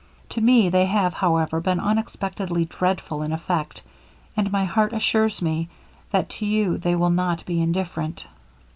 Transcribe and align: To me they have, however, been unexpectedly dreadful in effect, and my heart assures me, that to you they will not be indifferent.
To 0.29 0.41
me 0.41 0.67
they 0.69 0.87
have, 0.87 1.13
however, 1.13 1.59
been 1.61 1.79
unexpectedly 1.79 2.65
dreadful 2.65 3.21
in 3.21 3.31
effect, 3.31 3.83
and 4.35 4.51
my 4.51 4.65
heart 4.65 4.93
assures 4.93 5.43
me, 5.43 5.69
that 6.09 6.27
to 6.41 6.45
you 6.47 6.79
they 6.79 6.95
will 6.95 7.11
not 7.11 7.45
be 7.45 7.61
indifferent. 7.61 8.25